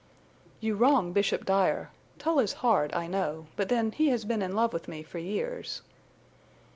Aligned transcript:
"You 0.59 0.73
wrong 0.75 1.13
Bishop 1.13 1.45
Dyer. 1.45 1.91
Tull 2.17 2.39
is 2.39 2.53
hard, 2.65 2.91
I 2.95 3.05
know. 3.05 3.45
But 3.55 3.69
then 3.69 3.91
he 3.91 4.07
has 4.09 4.25
been 4.25 4.41
in 4.41 4.55
love 4.55 4.73
with 4.73 4.87
me 4.87 5.03
for 5.03 5.19
years." 5.19 5.83